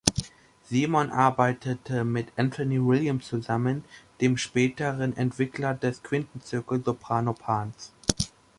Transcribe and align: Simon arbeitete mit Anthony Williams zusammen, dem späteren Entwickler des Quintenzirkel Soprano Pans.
Simon 0.63 1.11
arbeitete 1.11 2.03
mit 2.03 2.31
Anthony 2.35 2.83
Williams 2.83 3.27
zusammen, 3.27 3.85
dem 4.19 4.35
späteren 4.35 5.15
Entwickler 5.15 5.75
des 5.75 6.01
Quintenzirkel 6.01 6.83
Soprano 6.83 7.33
Pans. 7.33 7.93